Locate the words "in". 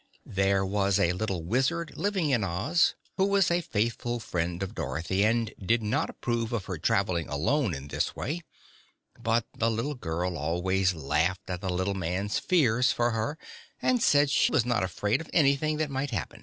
2.31-2.43, 7.75-7.87